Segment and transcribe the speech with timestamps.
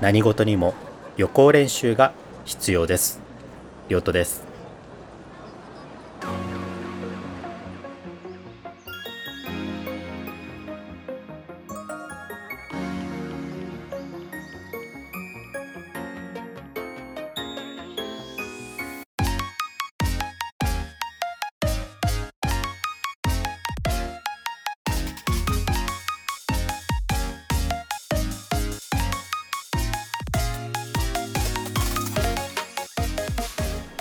[0.00, 0.74] 何事にも
[1.16, 2.12] 予行練習が
[2.44, 3.20] 必要です。
[3.88, 4.53] 亮斗です。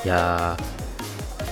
[0.06, 0.58] いや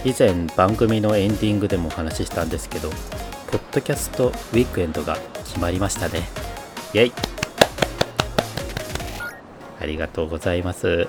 [0.03, 6.21] ー以前番組のエンディングでもお話ししたんですけどポッドキャストウィークエンドが決まりましたね。
[6.93, 7.13] イェイ。
[9.79, 11.07] ありがとうございます。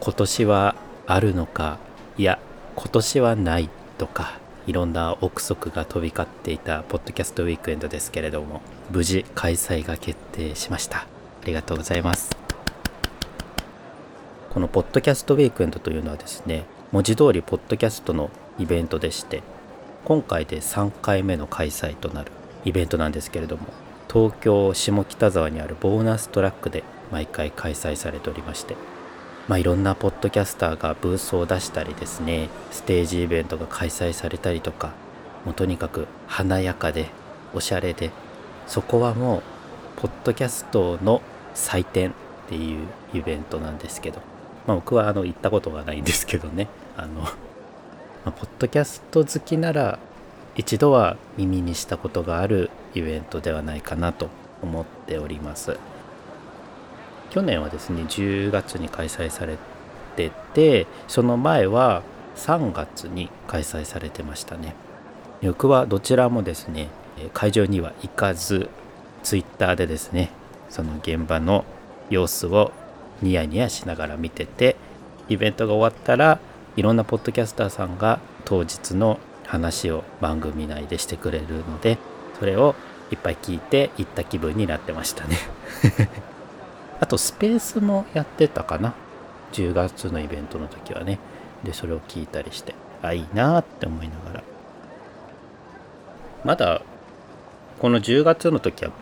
[0.00, 0.74] 今年は
[1.06, 1.78] あるのか？
[2.18, 2.38] いや
[2.74, 8.60] 今年はないとかいろんな憶測が飛び交っていたポッドキャストウィークエンドですけれども
[8.90, 10.98] 無事開催が決定しました。
[10.98, 11.06] あ
[11.44, 12.30] りがとうございます。
[14.50, 19.42] このポッドキャストウィークエンドというのはですね文字通りポッドキャストのイベントでして
[20.04, 22.30] 今回で3回目の開催となる
[22.66, 23.62] イベントなんですけれども
[24.12, 28.76] 東京下北沢にあるボーナストラックで毎回開催されておりまして
[29.48, 34.92] まあいろんなポッドキャスターがブースを出したりですねステージイベントが開催されたりとか
[35.46, 37.08] もうとにかく華やかで
[37.54, 38.10] おしゃれで
[38.66, 39.42] そこはもう
[39.96, 41.22] ポッドキャストの
[41.54, 42.12] 祭典っ
[42.50, 44.20] ていうイベントなんですけど
[44.66, 46.68] まあ、僕はあの行ったことがないんですけどね。
[46.96, 47.30] あの、ま
[48.26, 49.98] あ、ポッドキャスト好きなら
[50.54, 54.28] 一度は耳にしたことがあるイベントではないかなと
[54.62, 55.78] 思っております。
[57.30, 59.56] 去年はですね10月に開催され
[60.16, 62.02] ててその前は
[62.36, 64.74] 3月に開催されてましたね。
[65.42, 66.88] 僕はどちらもですね
[67.32, 68.68] 会場には行かず
[69.22, 70.30] ツイッターでですね
[70.68, 71.64] その現場の
[72.10, 72.72] 様子を
[73.22, 74.76] ニヤニヤしながら見てて
[75.28, 76.38] イベントが終わったら
[76.76, 81.98] いろんなポッドキャスターさんが当日の話を番組内でしてくれるので
[82.38, 82.74] それを
[83.10, 85.36] いっぱい聞いて行った気分になってましたね。
[86.98, 88.94] あとスペースもやってたかな。
[89.52, 91.18] 10月のイベントの時はね。
[91.62, 94.42] でそれを聞いたりしてあいいなって思いながら。
[96.44, 96.80] まだ
[97.80, 98.92] この10月の時は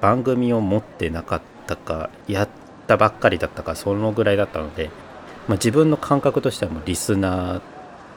[0.00, 2.48] 番組を持ってなかったかやっ
[2.86, 4.90] たばっかりだったかそのぐらいだったので、
[5.48, 7.60] まあ、自分の感覚としてはもうリスナー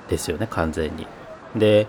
[0.10, 1.08] ですよね完全に。
[1.56, 1.88] で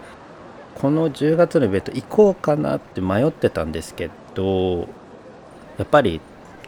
[0.75, 4.89] この10月のイベント行こうかなって迷ってたんですけど
[5.77, 6.21] やっぱり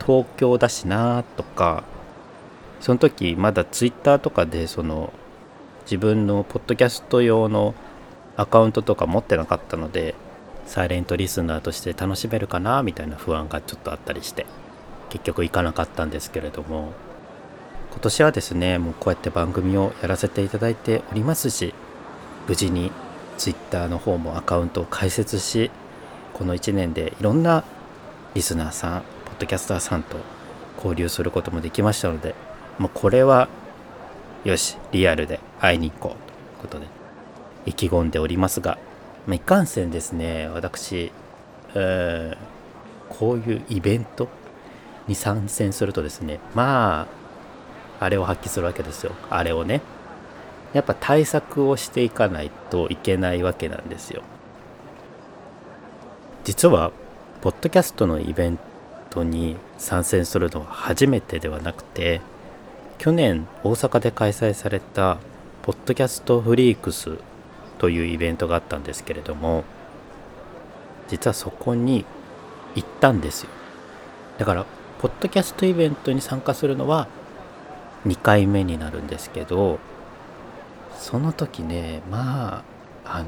[0.05, 1.85] 東京だしなとか
[2.81, 5.13] その時まだツイッターとかでその
[5.87, 7.75] 自分のポッドキャスト用の
[8.37, 10.15] アカウントとか持ってなかったので
[10.67, 14.47] サイレントリスナーとして楽しめるかなみたいな不安がちょっとあったりして
[15.11, 16.93] 結局行かなかったんですけれども
[17.95, 21.73] 今年はですねもうこうやって番組をやらせていただいておりますし
[22.49, 22.91] 無事に
[23.39, 25.71] Twitter の方もアカウントを開設し
[26.33, 27.63] この1年でいろんな
[28.35, 30.17] リスナーさんポッドキャスターさんと
[30.77, 32.35] 交流することもできましたので
[32.79, 33.49] もうこれは
[34.43, 36.87] よしリアルで会いに行こうということで
[37.65, 38.77] 意気込んでおりますが、
[39.27, 41.13] まあ、いかんせんですね私、
[41.77, 42.37] えー、
[43.09, 44.29] こういうイベント
[45.07, 47.24] に参戦するとですねまあ
[48.01, 49.13] あれを発揮するわけですよ。
[49.31, 49.81] あれをね。
[50.73, 54.23] やっぱ対策をしていかないといけないわけなんですよ。
[56.43, 56.91] 実は
[57.41, 58.59] ポッドキャストのイベン
[59.11, 62.21] トに参戦するのは初めてではなくて
[62.99, 65.19] 去年大阪で開催された
[65.63, 67.19] ポッドキャストフリークス
[67.79, 69.65] というイベントがあったんですけれども
[71.09, 72.05] 実はそこに
[72.75, 73.51] 行ったんですよ。
[74.39, 74.67] だから
[75.01, 77.09] ポッドキャストイベントに参加するのは
[78.07, 79.79] 2回目になるんですけど
[80.99, 82.65] その時ねま
[83.05, 83.27] ああの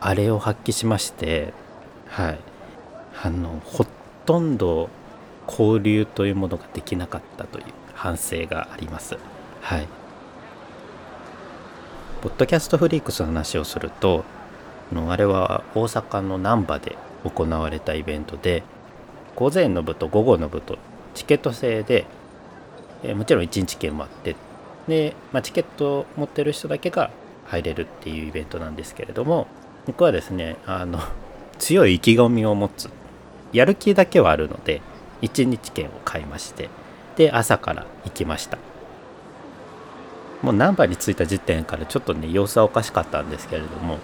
[0.00, 1.52] あれを発揮しまして
[2.10, 2.38] はい。
[3.22, 3.86] あのほ
[4.26, 4.88] とんど
[5.46, 9.16] 交流というものができなかったという反省があります。
[9.60, 9.88] はい。
[12.22, 14.24] ポッドキャストフリークスの話をすると
[15.08, 18.62] あれは大阪の難波で行われたイベントで
[19.36, 20.76] 午前の部と午後の部と
[21.14, 22.06] チケット制で、
[23.02, 24.36] え、もちろん1日券もあって。
[24.88, 27.10] で、まあ、チケットを持ってる人だけが
[27.46, 29.48] 入れるっていうイベントなんですけれども
[29.86, 31.00] 僕はですねあの
[31.58, 32.88] 強い意気込みを持つ
[33.52, 34.80] やる気だけはあるので
[35.22, 36.70] 1日券を買いまして
[37.16, 38.58] で朝から行きました。
[40.42, 43.98] もう難波に着いた時点からちょっとね様子はおかしかったんですけれども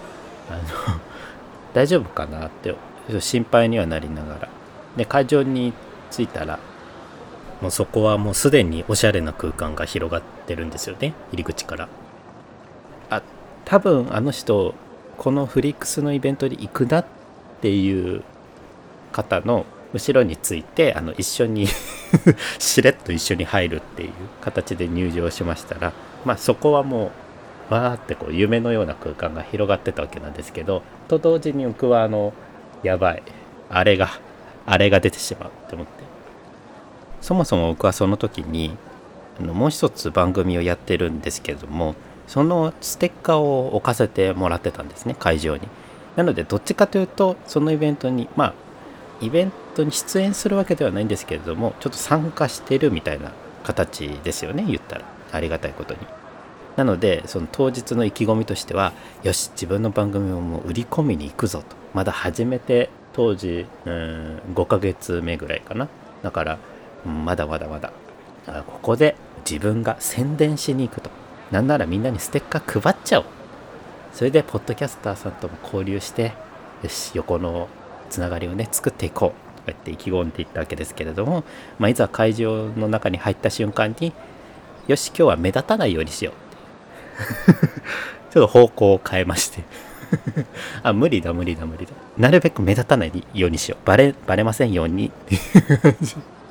[0.50, 0.56] あ
[0.90, 1.00] の
[1.72, 2.75] 大丈夫かなって
[3.20, 4.48] 心配にはなりながら。
[4.98, 5.72] で会場に
[6.10, 6.58] 着いたら
[7.61, 11.14] もうそこはもうすでにおしゃれな空間が広がってるんですよね。
[11.31, 11.88] 入り口から。
[13.11, 13.23] あ
[13.64, 14.75] 多分あの人
[15.17, 17.06] このフリックスのイベントに行くなっ
[17.61, 18.23] ていう
[19.12, 19.64] 方の
[19.94, 21.67] 後ろについてあの一緒に
[22.58, 24.11] しれっと一緒に入るっていう
[24.43, 25.93] 形で入場しましたら
[26.25, 27.11] まあそこはも
[27.70, 32.35] うわーってこう夢のような空間が広がってたわけなんですけどと同時に僕はあの
[32.82, 33.23] やばい
[33.70, 34.11] あれが
[34.67, 36.16] あれが出てしまうって思って。
[37.21, 38.77] そもそも僕はその時に
[39.41, 41.95] あのもう一つ番組をやってるんですけれども
[42.27, 45.69] そのステッカーを置かせてもらってたんですね会場に。
[46.17, 48.55] なのでどっちかというとそのイベントにまあ
[49.21, 53.33] イベントに出演するわけではないんですけれどもちょっと参加してるみたいな
[53.65, 55.05] 形ですよね言ったら。
[55.33, 56.01] ありがたいことに。
[56.77, 58.93] なのでその当日の意気込みとしては
[59.23, 61.77] よし自分の番組をもう売り込みに行くぞと。
[61.95, 65.89] まだ始めて当時うん5ヶ月目ぐらいかな。
[66.23, 66.59] だから
[67.06, 67.93] まだまだまだ。
[68.67, 69.17] ここで
[69.49, 71.11] 自分が宣伝しに行くと。
[71.50, 73.25] なんならみんなにステッカー配っちゃおう。
[74.12, 76.32] それでポッドキャスターさんとも交流して
[76.82, 77.69] よし横の
[78.08, 79.56] つながりをね作っていこう。
[79.56, 81.44] とか言って意気込んでいったわけですけれども、
[81.79, 84.12] まあ、いざ会場の中に入った瞬間に
[84.87, 86.35] よし今日は目立たないようにしよう
[88.32, 89.64] ちょっと方向を変えまして。
[90.82, 91.93] あ無理だ無理だ無理だ。
[92.17, 93.87] なるべく目立たないようにしよう。
[93.87, 95.11] バレバレませんように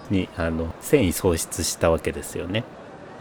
[0.09, 2.63] にあの繊維喪失したわけですよね。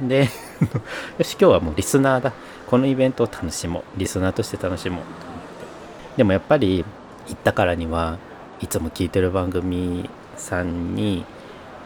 [0.00, 0.28] で
[1.18, 2.32] よし今日はもうリスナーだ。
[2.66, 3.82] このイベントを楽しもう。
[3.98, 6.16] リスナーとして楽しもうと思って。
[6.16, 6.84] でもやっぱり
[7.28, 8.18] 行ったからには
[8.60, 11.24] いつも聞いてる番組さんに、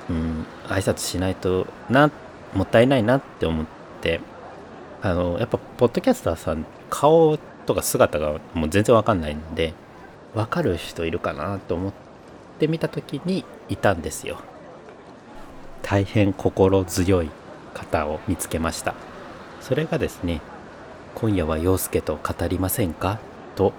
[0.09, 2.11] うん、挨拶しないとな
[2.55, 3.67] もったいないなって思っ
[4.01, 4.21] て。
[5.01, 9.73] あのやっぱポッドキャスターさん顔とか姿がもう全然わかんないんで
[10.35, 11.93] わかる人いるかなと思っ
[12.59, 14.39] てみた時にいたんですよ。
[15.91, 17.31] 大変心強い
[17.73, 18.95] 方を見つけました。
[19.63, 20.43] それがですね
[21.15, 23.19] 今夜は陽介と語りませんか？
[23.57, 23.73] と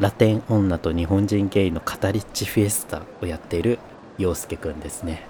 [0.00, 3.78] ラテン女と日本人ゲイの語りっちフィエスタをやっている
[4.18, 5.28] 陽介くんですね。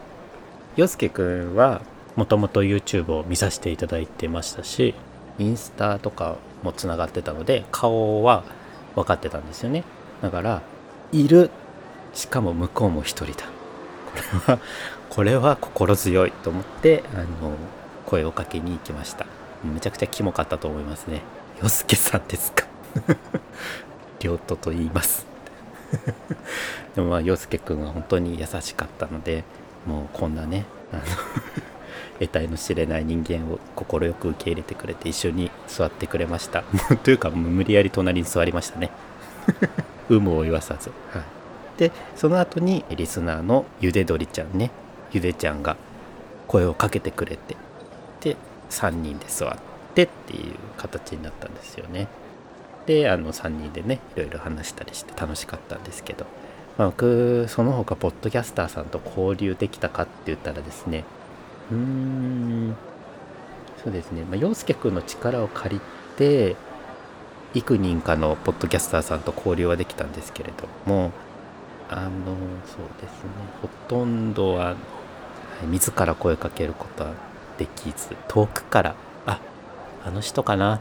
[0.76, 1.82] 陽介くんは
[2.16, 4.94] もともと YouTube を見させていただいてましたし
[5.38, 8.44] インスタとかもつながってたので顔は
[8.94, 9.84] 分かってたんですよね。
[10.22, 10.62] だから
[11.12, 11.50] いる
[12.14, 13.44] しかも向こうも一人だ。
[14.14, 14.22] れ
[14.54, 14.58] は
[15.10, 17.56] これは心強いと思ってあの
[18.06, 19.26] 声をかけに行きました。
[19.64, 21.22] めちゃくちゃキモかったと思いますね。
[21.62, 22.66] 洋介さんですか？
[24.20, 25.26] 亮斗と言います。
[26.94, 29.44] でもまあ陽介くんは本当に優しかったので
[29.86, 31.02] もうこんなねあの
[32.18, 36.62] 得体の知れない人間を快く受け入れてくれて一緒に座ってくれました。
[37.04, 38.90] というか無理やり隣に座りましたね。
[40.10, 41.22] 有無を言わさず、はい、
[41.78, 44.70] でその後にリスナーのゆで鶏ちゃんね
[45.12, 45.76] ゆでちゃんが
[46.46, 47.56] 声をかけてくれて
[48.20, 48.36] で
[48.70, 49.56] 3人で座っ
[49.94, 52.08] てっていう形になったんですよね。
[52.86, 56.26] であの3人でねいろいろ話したりして楽しかったんですけど、
[56.76, 61.04] まあ、僕その他ポッドキャスターさんと交流できたかって言ったらですね
[61.70, 62.76] うーん
[63.82, 65.80] そうですね、まあ、陽介くんの力を借り
[66.16, 66.56] て
[67.54, 71.12] 幾人かのポッドキャスターさんと交流はできたんですけれども
[71.96, 72.10] あの
[72.66, 73.30] そうですね。
[73.62, 74.74] ほとんどは、
[75.70, 77.12] 自ら声かけることは
[77.56, 78.96] できず遠くから
[79.26, 79.38] あ
[80.04, 80.80] あの人かな。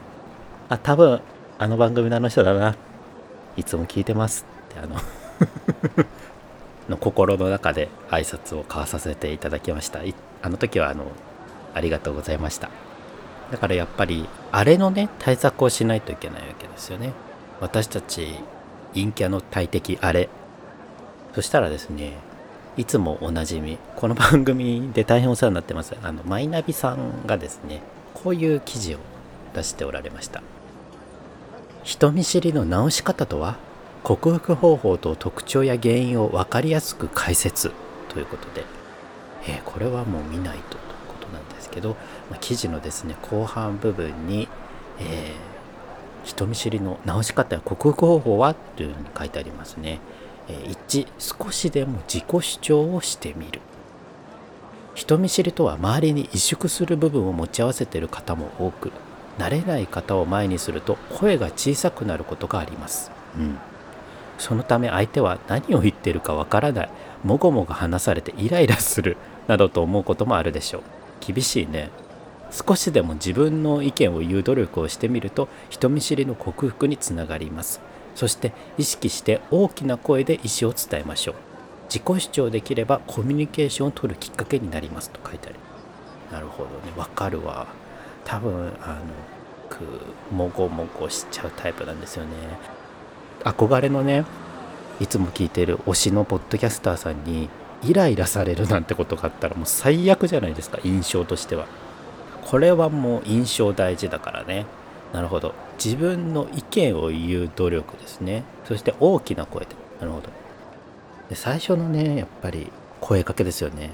[0.70, 1.22] あ多分
[1.60, 2.76] あの番組のあの人だな。
[3.56, 4.96] いつも聞いてますってあの
[6.90, 10.00] の心の中で挨拶を交わさせていただきました。
[10.42, 11.06] あの時はあの
[11.76, 12.72] ありがとうございました。
[13.52, 17.14] だからやっぱりあれのね対策をしないといけないわけですよね。
[17.62, 18.40] 私たち
[18.96, 20.28] 陰キャの大敵あれ
[21.34, 22.14] そしたらですね
[22.78, 27.82] いつもおなじみこの番組で大変お世話になってますあのマイナビさんがですね
[28.14, 29.00] こういう記事を
[29.54, 30.42] 出しておられました。
[31.84, 33.58] 人見知りの直し方とは
[34.04, 37.72] 克服方法と特徴や原因を分かりやすく解説
[38.10, 38.64] ということで、
[39.48, 41.98] えー、これはもう見ないとということなんですけど、
[42.30, 44.48] まあ、記事のですね後半部分に、
[45.00, 50.00] えー、人見知りの直し方や克服方法はというふうに書いてありますね、
[50.48, 53.62] 1少しでも自己主張をしてみる
[54.96, 58.92] 人見知りとは周りに萎縮する部分を持ち合わせている方も多く
[59.40, 63.12] 慣れない方を前にすると声が小さくなることがあります。
[63.38, 63.58] うん。
[64.38, 66.90] そのため相手は何を言ってるかわからない、
[67.24, 70.82] もごもご話されてイライラするなどと思うこともあるでしょう。
[71.20, 71.90] 厳しいね。
[72.52, 77.82] 少しでも自分の意見を言う努力をしてみると人見知りの克服につながります。
[78.16, 81.36] そして意識して大きな声で意思を伝えましょう。
[81.86, 85.60] 自己主張できればコミュニケーションを取るきっかけになりますと書いてある
[86.32, 86.76] なるほどね。
[86.98, 87.68] わかるわ。
[88.26, 89.02] 多分あの
[89.70, 89.84] く
[90.34, 92.32] もごもごしちゃうタイプなんですよね。
[93.44, 94.26] 憧れのね
[95.00, 97.50] いつも聞いてる推しのポッドキャスターさんに
[97.84, 100.80] イライラされるなんてことがあったらもう最悪じゃないですか。
[100.84, 101.68] 印象としては。
[102.46, 104.66] これはもう印象大事だからね。
[105.14, 105.54] なるほど。
[105.84, 108.44] 自分の意見を言う努力ですね。
[108.66, 109.76] そして大きな声で。
[110.00, 110.30] なるほど。
[111.30, 113.92] で最初のねやっぱり声かけですよね。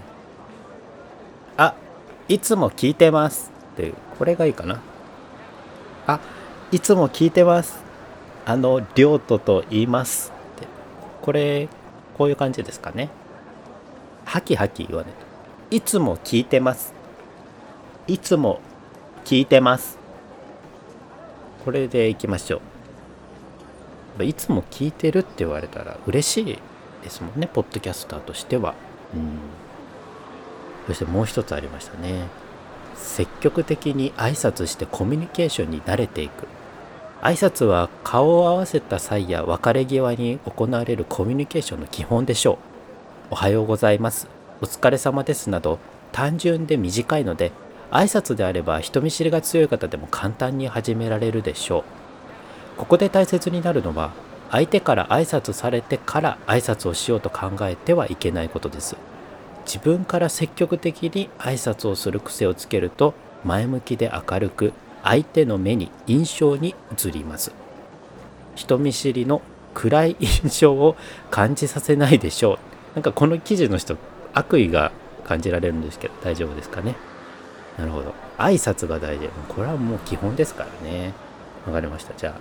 [1.57, 1.75] あ
[2.29, 3.51] いつも聞いてます。
[3.73, 4.79] っていうこれがいいかな。
[6.07, 6.21] あ
[6.71, 7.83] いつも聞いてます。
[8.45, 10.31] あの亮斗と言います。
[10.55, 10.67] って。
[11.21, 11.67] これ
[12.17, 13.09] こういう感じですかね。
[14.23, 15.75] ハキハキ言わないと。
[15.75, 16.93] いつも聞いてます。
[18.07, 18.61] いつも
[19.25, 19.98] 聞いてます。
[21.69, 22.61] これでいきましょ
[24.17, 24.23] う。
[24.23, 26.59] いつも聞いてるって言われたら嬉しい
[27.03, 28.73] ですもんねポッドキャスターとしては。
[29.13, 29.37] うん。
[30.87, 32.23] そしてもう一つありましたね。
[32.95, 36.47] 積極的に挨拶してコミュニケーションに慣れていく。
[37.21, 42.57] 挨拶は顔を合わせた際や別れ際に行われるコミュニケーションの基本でしょう。
[43.29, 44.27] おはようございます。
[44.59, 45.77] お疲れ様ですなど
[46.13, 47.51] 単純で短いので
[47.91, 51.83] 挨拶であれば人見知りが強い方でも簡単に始められるでしょう。
[52.77, 54.11] ここで大切になるのは
[54.51, 58.95] 相手から挨拶されてから挨拶をしようと考えてはいけないことです。
[59.65, 67.51] 自分から積極的に挨拶をする癖をつけると前向きで明るく相手の目に印象に映ります。
[68.55, 69.41] 人見知りの
[69.73, 70.95] 暗い印象を
[71.29, 72.57] 感じさせないでしょう。
[72.95, 73.97] なんかこの記事の人
[74.33, 74.91] 悪意が
[75.25, 76.95] 感じられるんですけど大丈夫ですかね？
[77.79, 78.13] なるほど。
[78.37, 79.29] 挨拶が大事。
[79.47, 81.13] これはもう基本ですからね。
[81.65, 82.13] わかりました。
[82.13, 82.33] じゃあ。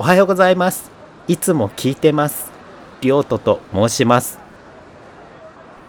[0.00, 0.90] おはようございます。
[1.28, 2.50] いつも聞いてます。
[3.02, 4.40] りょうとと申します。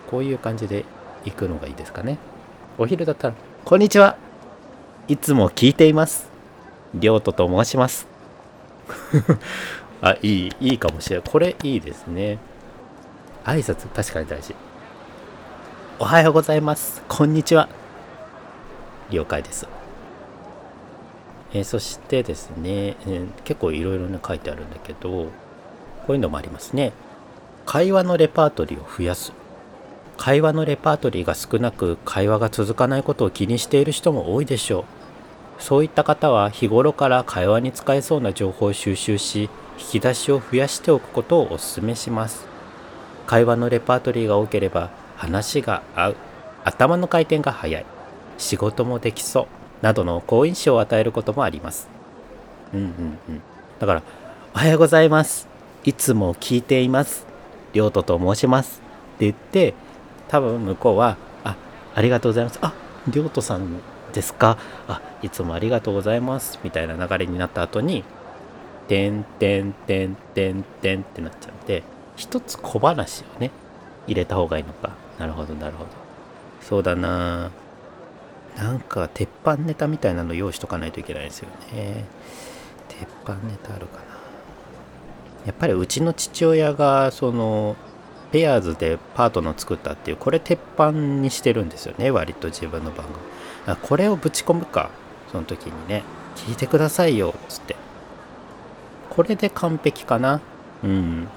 [0.07, 0.85] こういう感じで
[1.25, 2.19] 行くのがいいですかね。
[2.77, 3.33] お昼だったら
[3.65, 4.17] こんにちは。
[5.07, 6.29] いつも聞いています。
[6.93, 8.05] りょうとと申します。
[9.99, 11.27] あいいいいかもしれない。
[11.27, 12.37] これいいですね。
[13.43, 14.53] 挨拶確かに大事。
[15.99, 17.03] おはようございます。
[17.07, 17.69] こんにちは。
[19.11, 19.67] 了解です。
[21.53, 25.29] えー、そしてですね、えー、結構いろいろ書いてあるんだけどこ
[26.09, 26.93] ういうのもありますね。
[27.67, 29.33] 会話のレパートリーを増やす。
[30.17, 34.85] 会話のレパートリーが少なく会話が続かないことを気にしている人も多いでしょ
[35.59, 35.61] う。
[35.61, 39.43] そういった方は日頃から会話に使えそうな情報を収集し
[39.77, 42.47] 引き出しを増やしておくことをお勧めします。
[43.27, 44.89] 会話のレパートリーが多ければ
[45.23, 46.15] 話が合う。
[46.65, 47.85] 頭の回転が速い。
[48.37, 49.47] 仕事もできそう。
[49.81, 51.89] などの好印象を与えることもあります。
[52.73, 52.87] うんうん
[53.29, 53.41] うん。
[53.79, 54.03] だから
[54.55, 55.47] 「おはようございます。
[55.83, 57.25] いつも聞いています。
[57.73, 58.81] 亮斗と申します」
[59.15, 59.73] って言って
[60.29, 61.55] 多分向こうは「あ
[61.95, 62.59] ありがとうございます。
[62.61, 62.73] あ
[63.09, 63.79] 亮斗さん
[64.13, 64.57] ですか。
[64.87, 68.03] あいつもありがとうございます」みたいな流れになった後に
[68.87, 71.83] 「てんてんてんてんてん」ってなっちゃって
[72.15, 73.51] 一つ小話をね
[74.07, 75.02] 入れた方がいいのか。
[75.19, 75.89] なるほどなるほど。
[76.61, 77.51] そうだな。
[78.57, 82.05] なんか鉄板ネタみたいなの用意しとかないといけないですよね。
[82.87, 84.03] 鉄板ネタあるかな。
[85.45, 87.75] やっぱりうちの父親がその
[88.31, 93.05] ペアーズでパートナー作ったっていうこれ鉄板にしてるんですよね割と自分の番
[93.65, 93.77] 組。
[93.81, 94.89] これをぶち込むか
[95.31, 96.03] その時にね。
[96.35, 97.75] 聞いてくださいよっつって。
[99.09, 100.41] これで完璧かな。
[100.83, 101.27] うん。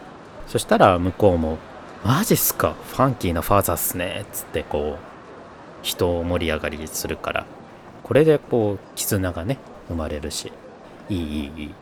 [0.46, 1.58] そしたら向こうも
[2.04, 2.74] 「マジっすか？
[2.90, 5.04] ファンキーなファーザーっすね」っつってこう
[5.82, 7.46] 人を盛り上がりするから。
[8.02, 10.52] これでこう絆がね生まれるし。
[11.08, 11.22] いいい
[11.56, 11.74] いいい。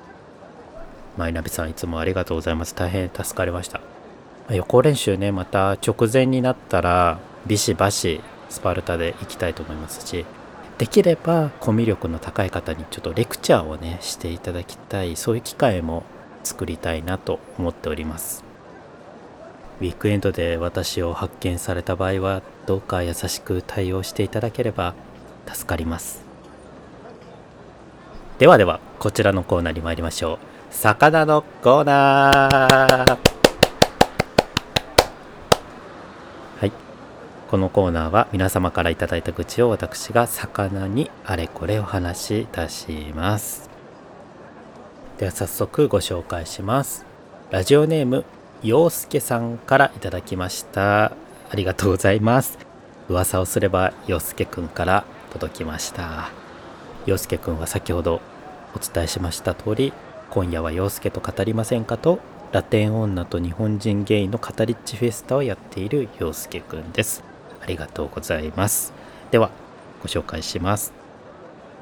[1.17, 2.75] マイナビさんいつもありがとうございます。
[2.75, 3.81] 大変助かりました。
[4.51, 10.25] 予行練習ねまた直前になったらビシバシスパルタで行きたいと思いますし。
[10.79, 15.17] できればコミュ力の高い方にちょっとレクチャーをねしていただきたい。
[15.17, 16.03] そういう機会も
[16.43, 18.45] 作りたいなと思っております。
[19.81, 24.95] ウィークエンドで私を発見された場合はどうか優しく対応していただければ
[25.47, 26.25] 助かります。
[28.39, 30.39] ではではこちらのコーナーに参りましょう。
[30.71, 33.19] 魚のコーナー。
[36.61, 36.73] はい。
[37.51, 43.71] このコーナーは皆様から頂いた愚痴を私が魚にあれこれお話しいたします。
[45.19, 47.07] では早速ご紹介します。
[47.51, 48.25] ラジオネーム
[48.65, 51.05] 陽介さんからいただきました。
[51.05, 51.13] あ
[51.55, 52.59] りがとうございます。
[53.11, 55.05] 噂をすれば陽介くんから
[55.35, 56.31] 届きました。
[57.05, 58.23] 陽介くんは先ほど
[58.75, 59.93] お伝えしました通り
[60.31, 62.19] 今夜は陽介と語りませんかと
[62.53, 67.23] ラテン女と日本人ゲイのカタリッチフェスタをやっている陽介くんです。
[67.61, 68.95] ありがとうございます。
[69.31, 69.51] では
[70.03, 70.95] ご紹介します。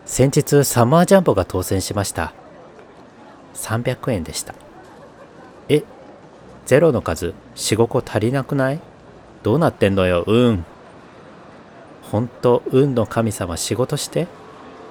[0.04, 2.32] 先日サマージャンボが当選しました。
[3.54, 4.56] 300円でした。
[5.68, 5.84] え
[6.66, 8.80] ゼロの数45個足りなくない？
[9.42, 10.64] どうなってんのようん
[12.02, 14.26] ほんと運の神様仕事して？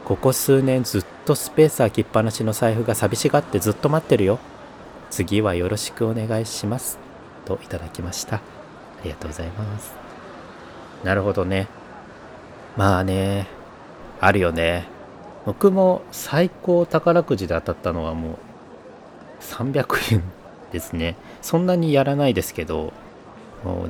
[0.05, 4.39] ここ数年ずっとスペース空きっぱなしの財布が寂しがってずっと待ってるよ。
[5.09, 6.97] 次はよろしくお願いします。
[7.45, 8.37] といただきました。
[8.37, 8.41] あ
[9.03, 9.93] りがとうございます。
[11.03, 11.67] なるほどね。
[12.75, 13.47] まあね
[14.19, 14.87] あるよね。
[15.45, 18.35] 僕も最高宝くじで当たったのはもう
[19.41, 20.23] 300円
[20.71, 21.15] ですね。
[21.41, 22.93] そんなにやらないですけど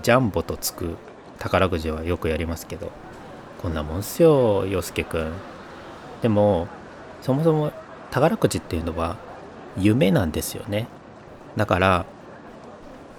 [0.04, 0.96] ジャンボとつく
[1.40, 2.92] 宝くじはよくやりますけど
[3.62, 5.32] こんなもんっすよ洋介くん。
[6.22, 6.68] でも
[7.22, 7.72] そもそも
[8.10, 9.18] 宝くじっていうのは
[9.78, 10.88] 夢なんですよね。
[11.56, 12.06] だから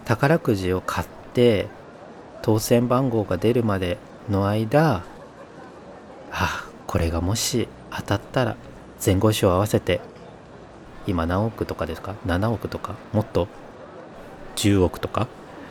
[0.04, 1.68] 宝くじを買って
[2.42, 3.98] 当選番号が出るまで
[4.28, 5.04] の間
[6.32, 8.56] あこれがもし当たったら
[9.04, 10.00] 前後賞合わせて
[11.06, 12.94] 今何億とかですか？7億とか？
[13.12, 13.48] もっと
[14.56, 15.28] 10億とか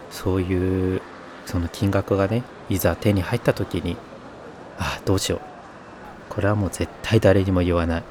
[0.10, 1.02] そういう
[1.46, 3.98] その金額がねいざ手に入った時に
[4.78, 5.42] ああどうしよう。
[6.30, 8.04] これはもう絶対誰にも言わない。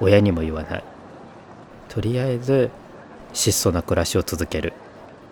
[0.00, 0.84] 親にも言わない。
[1.88, 2.70] とりあえず
[3.32, 4.72] 質素な暮らしを続ける。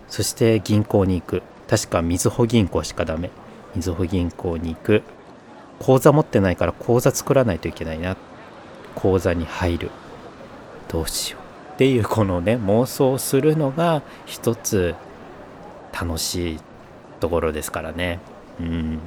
[0.07, 1.43] そして銀行に行く。
[1.69, 3.29] 確かみずほ銀行しかダメ。
[3.75, 5.03] みずほ銀行に行く。
[5.79, 8.15] 口座持ってないから口座作らないといけないな。
[8.95, 9.91] 口座に入る。
[10.87, 11.40] どうしよう。
[11.73, 14.95] っていうこのね妄想するのが一つ
[15.93, 16.59] 楽しい
[17.19, 18.19] ところですからね。
[18.59, 18.99] うん。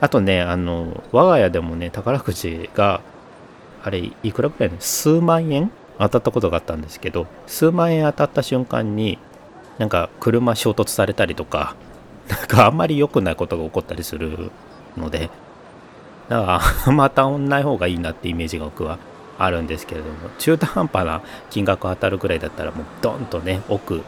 [0.00, 3.00] あとねあの我が家でもね宝くじが
[3.82, 5.70] あれいくらぐらいの数万円？
[5.98, 9.18] 当たったことがあったんですけど数万円当たった瞬間に
[9.78, 11.76] なんか車衝突されたりとか
[12.28, 14.50] なんかあんまり良くないことが起こったりする
[14.96, 15.30] ので
[16.28, 18.98] だからまたんない方がいいなってイメージが僕は
[19.38, 24.02] あるんですけれども中途半端な金額当たるぐらいだったらもうドンとね奥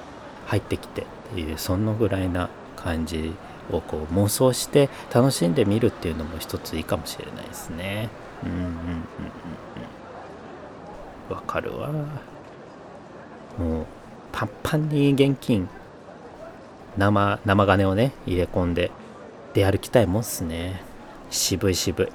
[0.47, 3.35] 入ってきてっていうそのぐらいな感じ
[3.71, 8.11] をこう妄想して楽しんでみるっていうのも一ついいかもしれないですね。
[8.45, 8.75] うんうんうんうん
[11.31, 11.91] わかるわ。
[13.59, 13.87] もう
[14.31, 15.69] パンパンに現金
[16.99, 18.91] 生生金をね入れ込んで
[19.55, 20.83] 出歩きたいもんっすね。
[21.31, 22.09] 渋い渋い。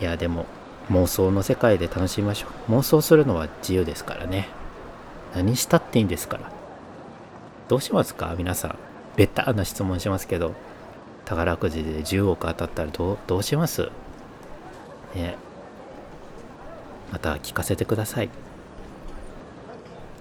[0.00, 0.46] いやでも
[0.90, 2.72] 妄想の世界で楽しみましょう。
[2.72, 4.48] 妄想するのは自由ですからね。
[5.34, 6.50] 何したっていいんですから。
[7.68, 8.34] どうしますか？
[8.36, 8.78] 皆さん。
[9.16, 10.54] ベタな質問しますけど、
[11.24, 13.90] 宝くじで10億当たったらどうどうします？
[15.14, 15.36] ね
[17.12, 18.30] また聞かせてください。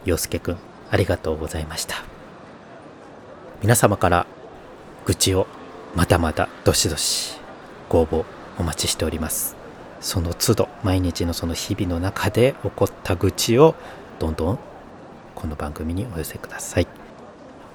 [0.05, 0.57] 洋介くん、
[0.89, 2.03] ありがとうございました。
[3.61, 4.25] 皆様から
[5.05, 5.47] 愚痴を
[5.95, 7.37] またまたどしどし
[7.89, 8.25] ご応募
[8.57, 9.60] お待ちしております。
[10.01, 13.75] その都度毎日のその日々の中で起こった愚痴を
[14.19, 14.59] どんどん
[15.35, 16.87] この番組にお寄せください。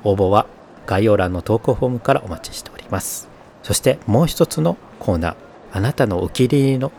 [0.05, 0.47] 応募は
[0.87, 3.29] 概要欄の投稿フォームからお待ちしております。
[3.63, 5.37] そしてもう一つのコーナー、
[5.73, 6.93] あなたのお気に入りの、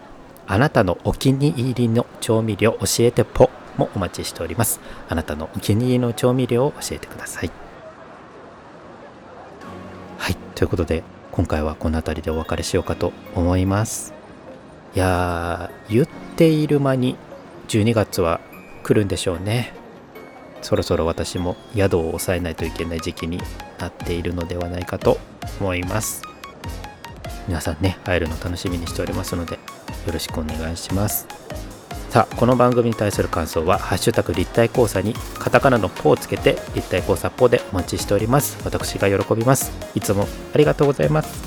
[0.48, 4.80] あなたのお気に入りの調味料教えてポもお待ちしております。
[5.08, 7.52] あなたのお気に入りの調味料を教えてください。
[10.18, 14.17] はい、ということで今回はこの辺りでお別れしようかと思います。
[14.98, 17.18] いやー、言っている間に
[17.68, 18.42] 12月は
[18.82, 19.72] 来るんでしょうね。
[20.64, 23.40] そろそろ私も宿を抑えないといけない時期に
[23.78, 25.20] なっているのではないかと
[25.62, 26.24] 思います。
[27.48, 29.60] 皆さんね会えるの楽しみにしておりますので
[30.08, 31.28] よろしくお願いします。
[32.10, 38.58] さあこの番組に対する感想は「ハッシュタグ立体交差」にカタカナの「ポ」をつけて立体交差ポでお待ちしております。
[38.66, 39.72] 私が喜びます。
[39.94, 41.47] いつもありがとうございます。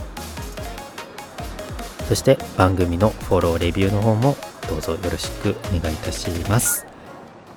[2.11, 4.37] そして番組のフォローレビューの方も
[4.69, 6.85] どうぞよろしくお願いいたします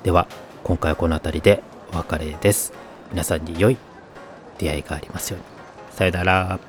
[0.03, 0.27] では
[0.63, 1.61] 今回はこの辺りで
[1.91, 2.73] お別れです。
[3.11, 3.77] 皆さんに良い
[4.57, 5.45] 出会いがありますように。
[5.95, 6.59] さよなら。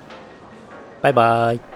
[1.00, 1.73] バイバイ。